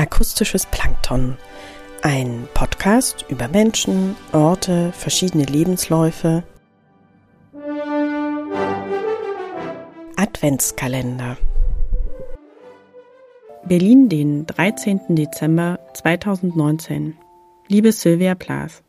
[0.00, 1.36] Akustisches Plankton.
[2.00, 6.42] Ein Podcast über Menschen, Orte, verschiedene Lebensläufe.
[10.16, 11.36] Adventskalender.
[13.66, 15.16] Berlin, den 13.
[15.16, 17.18] Dezember 2019.
[17.68, 18.82] Liebe Sylvia Plath.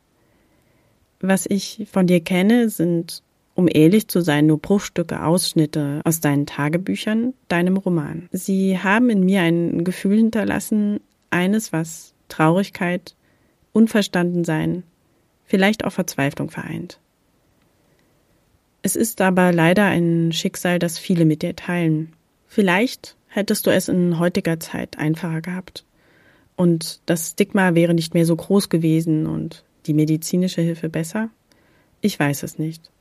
[1.19, 3.21] Was ich von dir kenne, sind
[3.55, 8.27] um ehrlich zu sein, nur Bruchstücke, Ausschnitte aus deinen Tagebüchern, deinem Roman.
[8.31, 13.15] Sie haben in mir ein Gefühl hinterlassen, eines, was Traurigkeit,
[13.73, 14.83] Unverstandensein,
[15.45, 16.99] vielleicht auch Verzweiflung vereint.
[18.83, 22.13] Es ist aber leider ein Schicksal, das viele mit dir teilen.
[22.47, 25.85] Vielleicht hättest du es in heutiger Zeit einfacher gehabt.
[26.55, 31.29] Und das Stigma wäre nicht mehr so groß gewesen und die medizinische Hilfe besser?
[32.01, 32.91] Ich weiß es nicht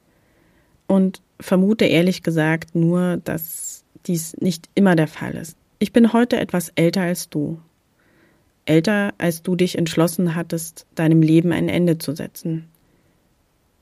[0.90, 5.56] und vermute ehrlich gesagt nur, dass dies nicht immer der Fall ist.
[5.78, 7.60] Ich bin heute etwas älter als du.
[8.64, 12.66] Älter, als du dich entschlossen hattest, deinem Leben ein Ende zu setzen.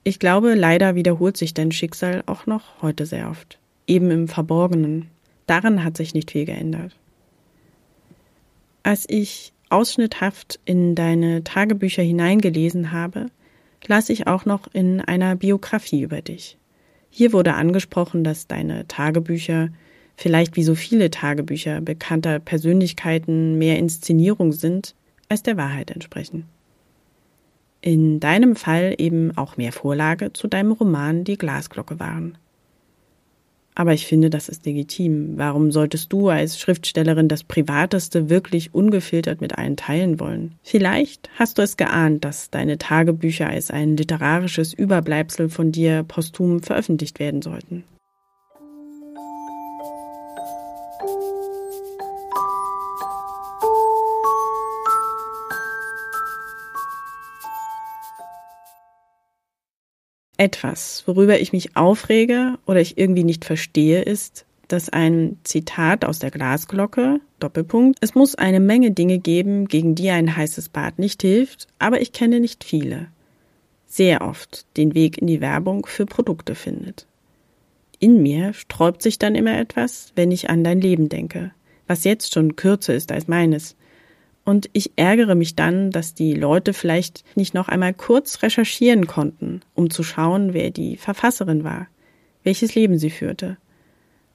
[0.05, 3.59] Ich glaube, leider wiederholt sich dein Schicksal auch noch heute sehr oft.
[3.86, 5.09] Eben im Verborgenen.
[5.47, 6.95] Daran hat sich nicht viel geändert.
[8.83, 13.29] Als ich ausschnitthaft in deine Tagebücher hineingelesen habe,
[13.86, 16.58] las ich auch noch in einer Biografie über dich.
[17.19, 19.70] Hier wurde angesprochen, dass deine Tagebücher
[20.16, 24.94] vielleicht wie so viele Tagebücher bekannter Persönlichkeiten mehr Inszenierung sind,
[25.28, 26.44] als der Wahrheit entsprechen.
[27.80, 32.39] In deinem Fall eben auch mehr Vorlage zu deinem Roman Die Glasglocke waren.
[33.79, 35.34] Aber ich finde, das ist legitim.
[35.37, 40.57] Warum solltest du als Schriftstellerin das Privateste wirklich ungefiltert mit allen teilen wollen?
[40.65, 46.61] Vielleicht hast du es geahnt, dass deine Tagebücher als ein literarisches Überbleibsel von dir posthum
[46.61, 47.85] veröffentlicht werden sollten.
[60.39, 66.21] Etwas, worüber ich mich aufrege oder ich irgendwie nicht verstehe, ist, dass ein Zitat aus
[66.21, 71.23] der Glasglocke, Doppelpunkt, es muss eine Menge Dinge geben, gegen die ein heißes Bad nicht
[71.23, 73.09] hilft, aber ich kenne nicht viele.
[73.87, 77.07] Sehr oft den Weg in die Werbung für Produkte findet.
[77.99, 81.51] In mir sträubt sich dann immer etwas, wenn ich an dein Leben denke,
[81.89, 83.75] was jetzt schon kürzer ist als meines,
[84.48, 89.61] und ich ärgere mich dann, dass die Leute vielleicht nicht noch einmal kurz recherchieren konnten,
[89.75, 91.86] um zu schauen, wer die Verfasserin war,
[92.45, 93.58] welches Leben sie führte.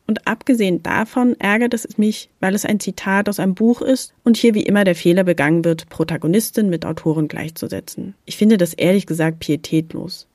[0.06, 4.38] Und abgesehen davon ärgert es mich, weil es ein Zitat aus einem Buch ist und
[4.38, 8.14] hier wie immer der Fehler begangen wird, Protagonistin mit Autoren gleichzusetzen.
[8.26, 10.28] Ich finde das ehrlich gesagt pietätlos.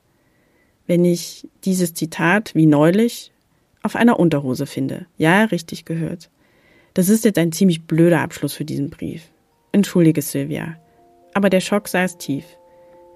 [0.89, 3.31] Wenn ich dieses Zitat, wie neulich,
[3.85, 5.07] auf einer Unterhose finde.
[5.19, 6.31] Ja, richtig gehört.
[6.95, 9.31] Das ist jetzt ein ziemlich blöder Abschluss für diesen Brief.
[9.79, 10.77] Entschuldige, Sylvia,
[11.35, 12.45] aber der Schock saß tief,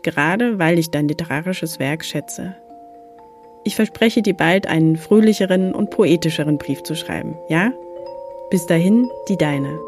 [0.03, 2.55] gerade weil ich dein literarisches Werk schätze.
[3.65, 7.73] Ich verspreche dir bald einen fröhlicheren und poetischeren Brief zu schreiben, ja?
[8.51, 9.79] Bis dahin, die deine.